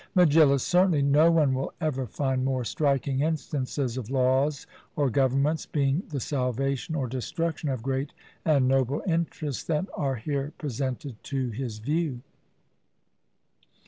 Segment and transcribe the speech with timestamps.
[0.15, 6.01] MEGILLUS: Certainly, no one will ever find more striking instances of laws or governments being
[6.09, 8.11] the salvation or destruction of great
[8.43, 12.21] and noble interests, than are here presented to his view.